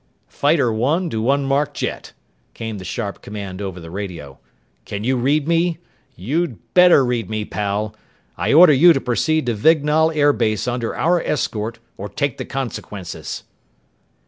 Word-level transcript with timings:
"Fighter 0.29 0.73
One 0.73 1.11
to 1.11 1.29
unmarked 1.29 1.75
jet!" 1.77 2.13
came 2.55 2.79
the 2.79 2.83
sharp 2.83 3.21
command 3.21 3.61
over 3.61 3.79
the 3.79 3.91
radio. 3.91 4.39
"Can 4.83 5.03
you 5.03 5.15
read 5.15 5.47
me?... 5.47 5.77
You'd 6.15 6.57
better 6.73 7.05
read 7.05 7.29
me, 7.29 7.45
pal! 7.45 7.95
I 8.35 8.51
order 8.51 8.73
you 8.73 8.93
to 8.93 8.99
proceed 8.99 9.45
to 9.45 9.53
Vignall 9.53 10.09
Air 10.11 10.33
Base 10.33 10.67
under 10.67 10.95
our 10.95 11.21
escort 11.21 11.77
or 11.97 12.09
take 12.09 12.39
the 12.39 12.45
consequences!" 12.45 13.43